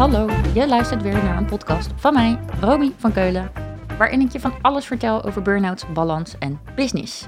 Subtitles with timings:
[0.00, 0.30] hallo.
[0.54, 3.52] Je luistert weer naar een podcast van mij, Romy van Keulen,
[3.98, 7.26] waarin ik je van alles vertel over burn-out, balans en business.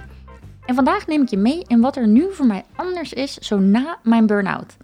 [0.66, 3.58] En vandaag neem ik je mee in wat er nu voor mij anders is zo
[3.58, 4.76] na mijn burn-out.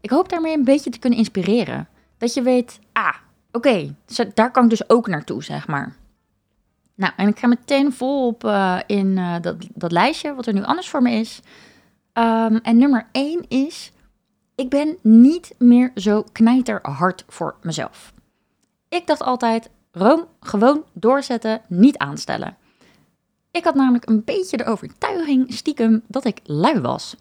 [0.00, 1.88] Ik hoop daarmee een beetje te kunnen inspireren.
[2.18, 3.14] Dat je weet, ah,
[3.52, 3.94] oké,
[4.34, 5.96] daar kan ik dus ook naartoe, zeg maar.
[6.94, 10.62] Nou, en ik ga meteen volop uh, in uh, dat, dat lijstje, wat er nu
[10.62, 11.40] anders voor me is.
[12.12, 13.91] Um, en nummer 1 is
[14.62, 18.12] ik ben niet meer zo knijterhard voor mezelf.
[18.88, 22.56] Ik dacht altijd, Room, gewoon doorzetten, niet aanstellen.
[23.50, 27.16] Ik had namelijk een beetje de overtuiging, stiekem, dat ik lui was.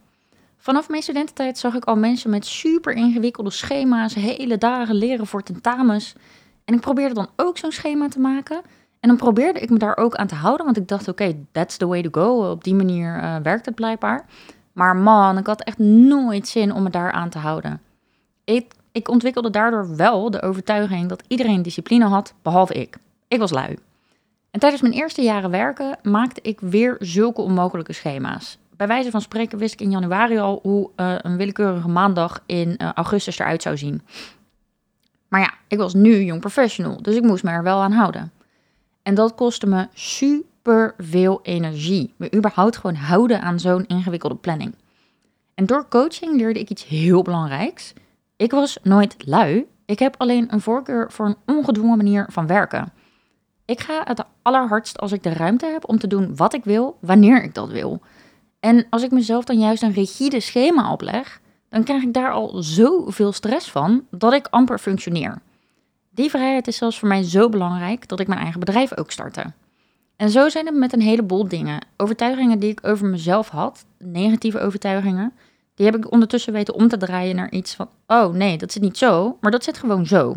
[0.57, 5.43] Vanaf mijn studententijd zag ik al mensen met super ingewikkelde schema's, hele dagen leren voor
[5.43, 6.15] tentamens.
[6.65, 8.61] En ik probeerde dan ook zo'n schema te maken.
[8.99, 11.77] En dan probeerde ik me daar ook aan te houden, want ik dacht, oké, that's
[11.77, 12.51] the way to go.
[12.51, 14.26] Op die manier uh, werkt het blijkbaar.
[14.82, 17.82] Maar man, ik had echt nooit zin om me daar aan te houden.
[18.43, 22.98] Ik, ik ontwikkelde daardoor wel de overtuiging dat iedereen discipline had, behalve ik.
[23.27, 23.77] Ik was lui.
[24.51, 28.57] En tijdens mijn eerste jaren werken maakte ik weer zulke onmogelijke schema's.
[28.76, 32.76] Bij wijze van spreken wist ik in januari al hoe uh, een willekeurige maandag in
[32.77, 34.01] uh, augustus eruit zou zien.
[35.27, 38.32] Maar ja, ik was nu jong professional, dus ik moest me er wel aan houden.
[39.04, 42.13] En dat kostte me super super veel energie.
[42.17, 44.76] Me überhaupt gewoon houden aan zo'n ingewikkelde planning.
[45.55, 47.93] En door coaching leerde ik iets heel belangrijks.
[48.35, 49.65] Ik was nooit lui.
[49.85, 52.93] Ik heb alleen een voorkeur voor een ongedwongen manier van werken.
[53.65, 56.98] Ik ga het allerhardst als ik de ruimte heb om te doen wat ik wil,
[56.99, 58.01] wanneer ik dat wil.
[58.59, 62.63] En als ik mezelf dan juist een rigide schema opleg, dan krijg ik daar al
[62.63, 65.41] zoveel stress van dat ik amper functioneer.
[66.09, 69.53] Die vrijheid is zelfs voor mij zo belangrijk dat ik mijn eigen bedrijf ook startte.
[70.22, 71.85] En zo zijn het met een heleboel dingen.
[71.97, 75.33] Overtuigingen die ik over mezelf had, negatieve overtuigingen,
[75.75, 78.81] die heb ik ondertussen weten om te draaien naar iets van: oh nee, dat zit
[78.81, 80.35] niet zo, maar dat zit gewoon zo.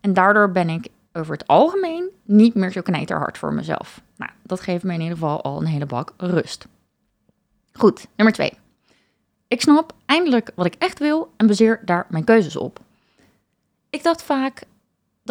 [0.00, 4.00] En daardoor ben ik over het algemeen niet meer zo knijterhard voor mezelf.
[4.16, 6.66] Nou, dat geeft me in ieder geval al een hele bak rust.
[7.72, 8.52] Goed, nummer twee.
[9.48, 12.80] Ik snap eindelijk wat ik echt wil en baseer daar mijn keuzes op.
[13.90, 14.62] Ik dacht vaak,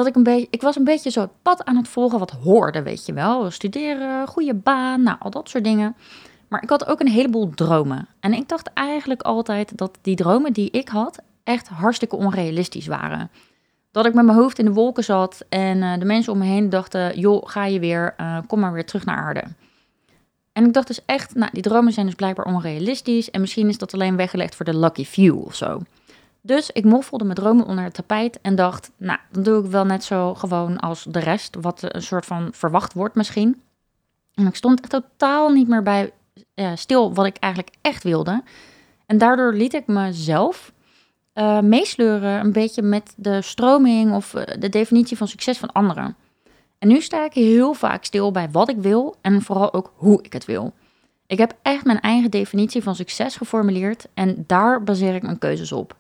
[0.04, 2.32] dat ik een beetje, ik was een beetje zo het pad aan het volgen wat
[2.32, 3.52] hoorde, weet je wel.
[3.52, 5.96] Studeren, goede baan, nou, al dat soort dingen.
[6.48, 8.08] Maar ik had ook een heleboel dromen.
[8.20, 13.32] En ik dacht eigenlijk altijd dat die dromen die ik had echt hartstikke onrealistisch waren.
[13.92, 16.46] Dat ik met mijn hoofd in de wolken zat en uh, de mensen om me
[16.46, 19.44] heen dachten: joh, ga je weer, uh, kom maar weer terug naar aarde.
[20.54, 23.32] En ik dacht dus echt, nou, die dromen zijn dus blijkbaar onrealistisch.
[23.32, 25.82] En misschien is dat alleen weggelegd voor de lucky few of zo.
[26.42, 29.86] Dus ik moffelde mijn dromen onder het tapijt en dacht, nou, dan doe ik wel
[29.86, 33.62] net zo gewoon als de rest, wat een soort van verwacht wordt misschien.
[34.34, 36.12] En ik stond echt totaal niet meer bij
[36.76, 38.44] stil wat ik eigenlijk echt wilde.
[39.06, 40.74] En daardoor liet ik mezelf
[41.36, 46.16] uh, meesleuren een beetje met de stroming of uh, de definitie van succes van anderen.
[46.80, 50.24] En nu sta ik heel vaak stil bij wat ik wil en vooral ook hoe
[50.24, 50.74] ik het wil.
[51.28, 55.72] Ik heb echt mijn eigen definitie van succes geformuleerd en daar baseer ik mijn keuzes
[55.72, 55.96] op.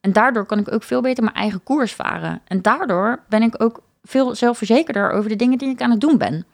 [0.00, 2.40] En daardoor kan ik ook veel beter mijn eigen koers varen.
[2.44, 6.18] En daardoor ben ik ook veel zelfverzekerder over de dingen die ik aan het doen
[6.18, 6.46] ben.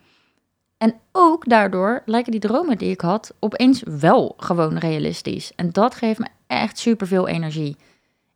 [0.79, 5.53] En ook daardoor lijken die dromen die ik had opeens wel gewoon realistisch.
[5.57, 7.77] En dat geeft me echt superveel energie.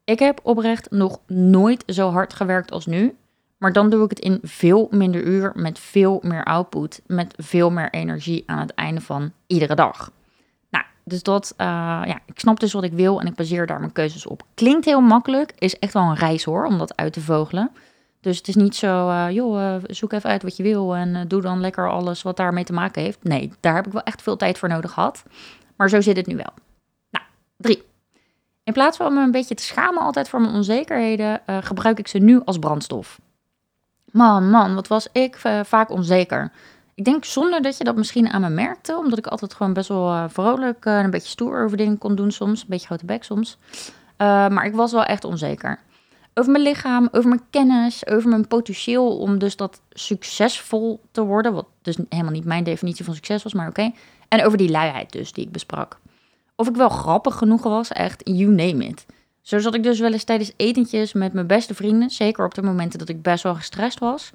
[0.04, 3.14] Ik heb oprecht nog nooit zo hard gewerkt als nu.
[3.58, 7.70] Maar dan doe ik het in veel minder uur met veel meer output, met veel
[7.70, 10.12] meer energie aan het einde van iedere dag.
[11.10, 11.66] Dus dat, uh,
[12.04, 14.42] ja, ik snap dus wat ik wil en ik baseer daar mijn keuzes op.
[14.54, 17.70] Klinkt heel makkelijk, is echt wel een reis hoor, om dat uit te vogelen.
[18.20, 21.28] Dus het is niet zo, uh, joh, uh, zoek even uit wat je wil en
[21.28, 23.24] doe dan lekker alles wat daarmee te maken heeft.
[23.24, 25.22] Nee, daar heb ik wel echt veel tijd voor nodig gehad.
[25.76, 26.52] Maar zo zit het nu wel.
[27.10, 27.24] Nou,
[27.56, 27.82] drie.
[28.64, 32.18] In plaats van me een beetje te schamen altijd voor mijn onzekerheden, gebruik ik ze
[32.18, 33.20] nu als brandstof.
[34.04, 36.52] Man, man, wat was ik vaak onzeker.
[37.00, 39.88] Ik denk zonder dat je dat misschien aan me merkte, omdat ik altijd gewoon best
[39.88, 42.60] wel uh, vrolijk en uh, een beetje stoer over dingen kon doen soms.
[42.60, 43.58] Een beetje grote bek soms.
[43.72, 43.76] Uh,
[44.48, 45.80] maar ik was wel echt onzeker.
[46.34, 51.52] Over mijn lichaam, over mijn kennis, over mijn potentieel om dus dat succesvol te worden.
[51.52, 53.92] Wat dus helemaal niet mijn definitie van succes was, maar oké.
[54.28, 55.98] En over die luiheid dus, die ik besprak.
[56.56, 59.06] Of ik wel grappig genoeg was, echt, you name it.
[59.40, 62.10] Zo zat ik dus wel eens tijdens etentjes met mijn beste vrienden.
[62.10, 64.32] Zeker op de momenten dat ik best wel gestrest was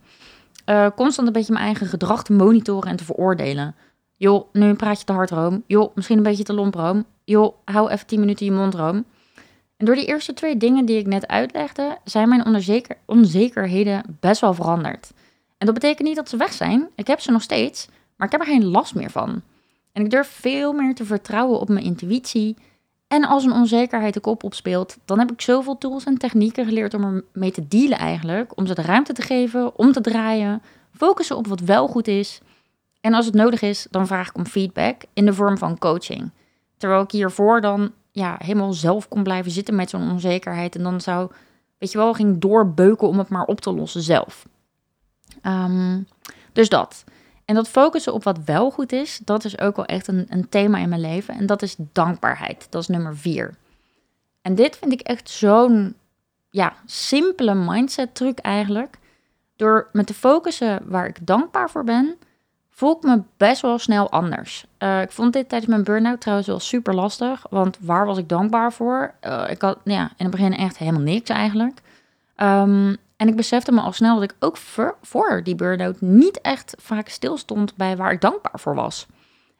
[0.66, 3.76] uh, constant een beetje mijn eigen gedrag te monitoren en te veroordelen.
[4.16, 5.64] Joh, nu praat je te hard, Room.
[5.68, 7.06] Joh, misschien een beetje te lomp, Room.
[7.24, 9.06] Joh, hou even 10 minuten je mond, Room.
[9.78, 14.42] En door die eerste twee dingen die ik net uitlegde, zijn mijn onzeker onzekerheden best
[14.42, 15.12] wel veranderd.
[15.58, 16.90] En dat betekent niet dat ze weg zijn.
[16.96, 19.42] Ik heb ze nog steeds, maar ik heb er geen last meer van.
[19.92, 22.56] En ik durf veel meer te vertrouwen op mijn intuïtie.
[23.07, 26.94] En als een onzekerheid de kop opspeelt, dan heb ik zoveel tools en technieken geleerd
[26.94, 28.57] om ermee te dealen eigenlijk.
[28.57, 30.62] Om ze de ruimte te geven, om te draaien,
[30.94, 32.42] focussen op wat wel goed is.
[33.02, 36.31] En als het nodig is, dan vraag ik om feedback in de vorm van coaching.
[36.78, 40.75] Terwijl ik hiervoor dan ja, helemaal zelf kon blijven zitten met zo'n onzekerheid.
[40.75, 41.31] En dan zou,
[41.78, 44.46] weet je wel, ging doorbeuken om het maar op te lossen zelf.
[45.42, 46.02] Ehm,
[46.54, 47.04] dus dat.
[47.45, 50.50] En dat focussen op wat wel goed is, dat is ook wel echt een, een
[50.50, 51.36] thema in mijn leven.
[51.36, 52.68] En dat is dankbaarheid.
[52.69, 53.56] Dat is nummer vier.
[54.42, 55.95] En dit vind ik echt zo'n
[56.50, 58.97] ja, simpele mindset truc eigenlijk.
[59.56, 62.15] Door me te focussen waar ik dankbaar voor ben,
[62.69, 64.65] voel ik me best wel snel anders.
[64.80, 67.45] Uh, ik vond dit tijdens mijn burn-out trouwens wel super lastig.
[67.50, 69.13] Want waar was ik dankbaar voor?
[69.21, 71.81] Uh, ik had nou ja, in het begin echt helemaal niks eigenlijk.
[72.38, 74.58] Um, en ik besefte me al snel dat ik ook
[75.02, 79.08] voor, die burn-out niet echt vaak stilstond bij waar ik dankbaar voor was.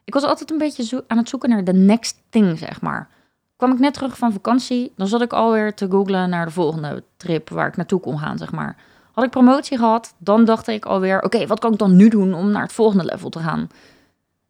[0.04, 3.10] Ik was altijd een beetje aan het zoeken naar de next thing, zeg maar.
[3.56, 7.04] Kwam ik net terug van vakantie, dan zat ik alweer te googlen naar de volgende
[7.18, 8.78] trip waar ik naartoe kon gaan, zeg maar.
[9.12, 12.34] Had ik promotie gehad, dan dacht ik alweer, oké, wat kan ik dan nu doen
[12.34, 13.70] om naar het volgende level te gaan?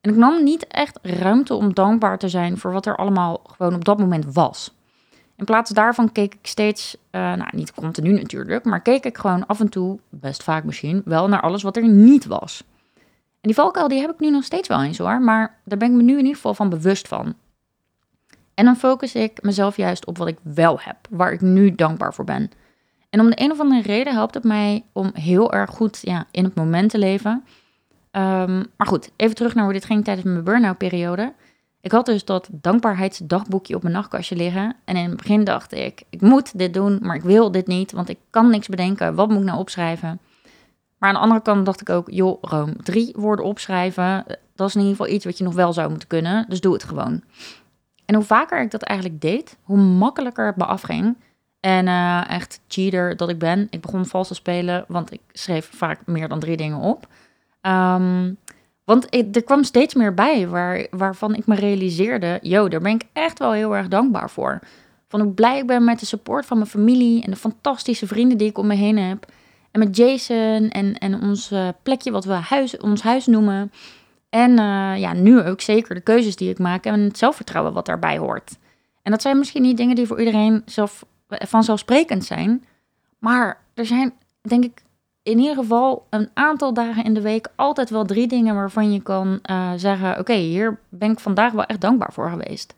[0.01, 3.75] En ik nam niet echt ruimte om dankbaar te zijn voor wat er allemaal gewoon
[3.75, 4.73] op dat moment was.
[5.37, 9.45] In plaats daarvan keek ik steeds, uh, nou niet continu natuurlijk, maar keek ik gewoon
[9.45, 12.63] af en toe, best vaak misschien, wel naar alles wat er niet was.
[13.41, 15.89] En die valkuil die heb ik nu nog steeds wel eens hoor, maar daar ben
[15.89, 17.35] ik me nu in ieder geval van bewust van.
[18.53, 22.13] En dan focus ik mezelf juist op wat ik wel heb, waar ik nu dankbaar
[22.13, 22.51] voor ben.
[23.09, 26.25] En om de een of andere reden helpt het mij om heel erg goed ja,
[26.31, 27.43] in het moment te leven.
[28.11, 31.33] Um, maar goed, even terug naar hoe dit ging tijdens mijn burn-out periode.
[31.85, 34.75] Ik had dus dat dankbaarheidsdagboekje op mijn nachtkastje liggen.
[34.85, 37.91] En in het begin dacht ik, ik moet dit doen, maar ik wil dit niet,
[37.91, 39.15] want ik kan niks bedenken.
[39.15, 40.19] Wat moet ik nou opschrijven?
[40.97, 44.75] Maar aan de andere kant dacht ik ook, joh, Room, drie woorden opschrijven, dat is
[44.75, 46.45] in ieder geval iets wat je nog wel zou moeten kunnen.
[46.49, 47.21] Dus doe het gewoon.
[48.05, 51.17] En hoe vaker ik dat eigenlijk deed, hoe makkelijker het me afging.
[51.59, 53.67] En uh, echt cheater dat ik ben.
[53.69, 57.07] Ik begon vals te spelen, want ik schreef vaak meer dan drie dingen op.
[57.61, 58.37] Um,
[58.85, 63.03] want er kwam steeds meer bij waar, waarvan ik me realiseerde: yo, daar ben ik
[63.13, 64.59] echt wel heel erg dankbaar voor.
[65.07, 68.37] Van hoe blij ik ben met de support van mijn familie en de fantastische vrienden
[68.37, 69.25] die ik om me heen heb.
[69.71, 73.71] En met Jason en, en ons uh, plekje wat we huis, ons huis noemen.
[74.29, 77.85] En uh, ja, nu ook zeker de keuzes die ik maak en het zelfvertrouwen wat
[77.85, 78.57] daarbij hoort.
[79.01, 82.65] En dat zijn misschien niet dingen die voor iedereen zelf, vanzelfsprekend zijn.
[83.19, 84.83] Maar er zijn, denk ik,
[85.25, 89.01] in ieder geval een aantal dagen in de week altijd wel drie dingen waarvan je
[89.01, 92.73] kan uh, zeggen: Oké, hier ben ik vandaag wel echt dankbaar voor geweest.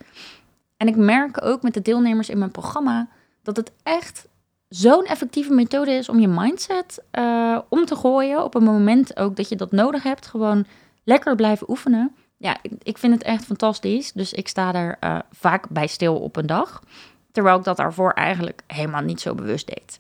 [0.78, 3.08] En ik merk ook met de deelnemers in mijn programma
[3.44, 4.28] dat het echt
[4.68, 9.36] zo'n effectieve methode is om je mindset uh, om te gooien op een moment ook
[9.36, 10.28] dat je dat nodig hebt.
[10.28, 10.66] Gewoon
[11.04, 12.16] lekker blijven oefenen.
[12.38, 14.12] Ja, ik, vind het echt fantastisch.
[14.12, 16.84] Dus ik sta er uh, vaak bij stil op een dag.
[17.32, 20.00] Terwijl ik dat daarvoor eigenlijk helemaal niet zo bewust deed.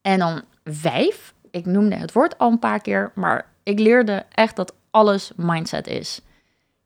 [0.00, 1.34] En dan vijf.
[1.50, 5.86] Ik noemde het woord al een paar keer, maar ik leerde echt dat alles mindset
[5.86, 6.20] is.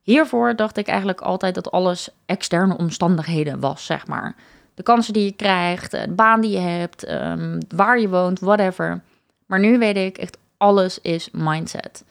[0.01, 4.35] Hiervoor dacht ik eigenlijk altijd dat alles externe omstandigheden was, zeg maar.
[4.73, 9.01] De kansen die je krijgt, de baan die je hebt, ehm, waar je woont, whatever.
[9.45, 12.03] Maar nu weet ik echt, alles is mindset.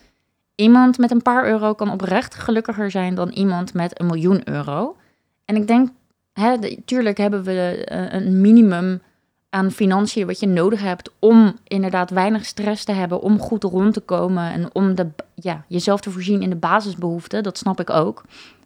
[0.55, 4.97] Iemand met een paar euro kan oprecht gelukkiger zijn dan iemand met een miljoen euro.
[5.45, 5.89] En ik denk,
[6.33, 9.01] hè, tuurlijk hebben we eh, een minimum
[9.49, 13.93] aan financiën wat je nodig hebt om inderdaad weinig stress te hebben, om goed rond
[13.93, 17.43] te komen en om de, ja, jezelf te voorzien in de basisbehoeften.
[17.43, 18.23] Dat snap ik ook.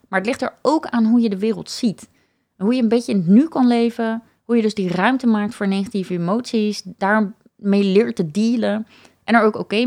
[0.08, 2.10] Maar het ligt er ook aan hoe je de wereld ziet.
[2.58, 4.24] Hoe je een beetje in het nu kan leven.
[4.44, 6.82] Hoe je dus die ruimte maakt voor negatieve emoties.
[6.86, 8.88] Daarmee leert te dealen.
[9.24, 9.86] En er ook oké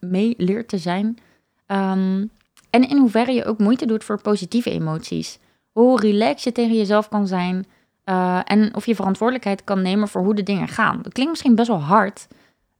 [0.00, 1.18] mee leert te zijn.
[1.66, 2.30] Um,
[2.70, 5.38] en in hoeverre je ook moeite doet voor positieve emoties.
[5.72, 7.66] Hoe relaxed je tegen jezelf kan zijn.
[8.04, 10.98] Uh, en of je verantwoordelijkheid kan nemen voor hoe de dingen gaan.
[11.02, 12.26] Dat klinkt misschien best wel hard.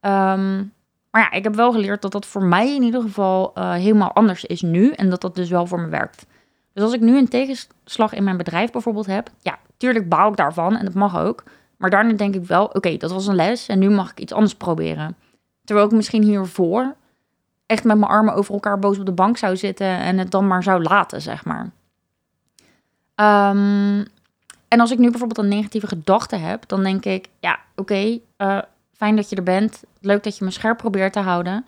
[0.00, 0.72] Um,
[1.10, 4.12] maar ja, ik heb wel geleerd dat dat voor mij in ieder geval uh, helemaal
[4.12, 4.90] anders is nu.
[4.90, 6.26] En dat dat dus wel voor me werkt.
[6.72, 9.30] Dus als ik nu een tegenslag in mijn bedrijf bijvoorbeeld heb.
[9.40, 11.42] Ja, tuurlijk baal ik daarvan en dat mag ook.
[11.76, 14.32] Maar daarna denk ik wel, oké, dat was een les en nu mag ik iets
[14.32, 15.16] anders proberen.
[15.64, 16.94] Terwijl ik misschien hiervoor
[17.66, 20.46] echt met mijn armen over elkaar boos op de bank zou zitten en het dan
[20.46, 21.70] maar zou laten, zeg maar.
[23.50, 24.04] Um,
[24.68, 28.58] en als ik nu bijvoorbeeld een negatieve gedachte heb, dan denk ik, ja, oké, eh,
[28.92, 29.82] fijn dat je er bent.
[30.00, 31.64] Leuk dat je me scherp probeert te houden.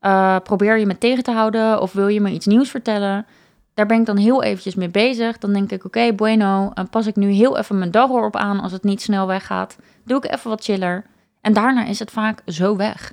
[0.00, 3.26] Uh, probeer je me tegen te houden of wil je me iets nieuws vertellen?
[3.74, 5.38] Daar ben ik dan heel eventjes mee bezig.
[5.38, 8.60] Dan denk ik, oké, bueno, uh, pas ik nu heel even mijn dag erop aan
[8.60, 9.76] als het niet snel weggaat.
[10.04, 11.04] Doe ik even wat chiller.
[11.40, 13.12] En daarna is het vaak zo weg.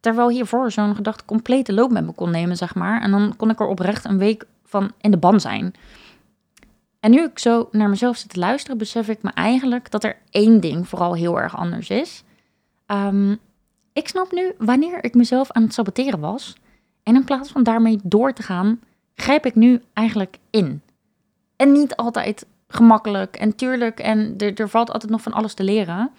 [0.00, 3.02] Terwijl hiervoor zo'n gedachte complete loop met me kon nemen, zeg maar.
[3.02, 5.74] En dan kon ik er oprecht een week van in de ban zijn.
[7.06, 10.16] En nu ik zo naar mezelf zit te luisteren, besef ik me eigenlijk dat er
[10.30, 12.24] één ding vooral heel erg anders is.
[12.86, 13.34] Ehm,
[13.92, 16.56] ik snap nu wanneer ik mezelf aan het saboteren was.
[17.02, 18.80] En in plaats van daarmee door te gaan,
[19.14, 20.82] grijp ik nu eigenlijk in.
[21.56, 24.00] En niet altijd gemakkelijk en tuurlijk.
[24.00, 26.10] En er, er valt altijd nog van alles te leren.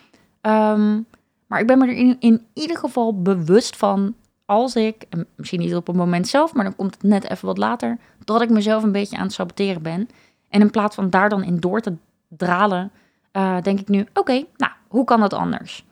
[0.42, 1.02] Ehm,
[1.48, 4.16] maar ik ben me er in, in ieder geval bewust van
[4.46, 7.48] als ik, en misschien niet op het moment zelf, maar dan komt het net even
[7.48, 10.10] wat later, dat ik mezelf een beetje aan het saboteren ben.
[10.50, 11.94] En in plaats van daar dan in door te
[12.28, 12.92] dralen,
[13.34, 15.86] uh, denk ik nu, oké, nou, hoe kan dat anders?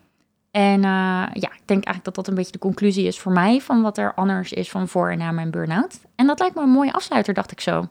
[0.51, 0.83] En uh,
[1.33, 3.97] ja, ik denk eigenlijk dat dat een beetje de conclusie is voor mij van wat
[3.97, 5.99] er anders is van voor en na mijn burn-out.
[6.15, 7.87] En dat lijkt me een mooie afsluiter, dacht ik zo.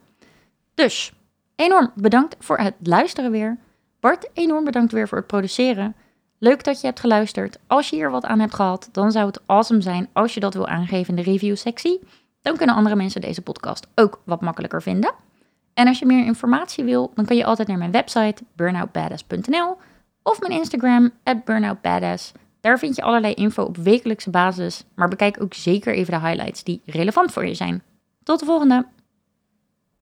[0.74, 1.12] Dus,
[1.56, 3.58] enorm bedankt voor het luisteren weer.
[4.00, 5.94] Bart, enorm bedankt weer voor het produceren.
[6.38, 7.58] Leuk dat je hebt geluisterd.
[7.66, 10.54] Als je hier wat aan hebt gehad, dan zou het awesome zijn als je dat
[10.54, 12.00] wil aangeven in de review sectie.
[12.42, 15.14] Dan kunnen andere mensen deze podcast ook wat makkelijker vinden.
[15.74, 19.76] En als je meer informatie wil, dan kan je altijd naar mijn website burnoutbadass.nl
[20.22, 21.10] of mijn Instagram
[21.44, 22.32] burnoutbadass.
[22.60, 26.64] Daar vind je allerlei info op wekelijkse basis, maar bekijk ook zeker even de highlights
[26.64, 27.82] die relevant voor je zijn.
[28.22, 28.86] Tot de volgende!